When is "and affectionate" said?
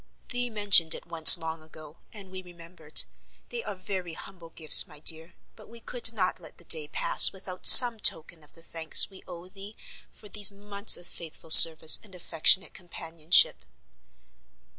12.01-12.73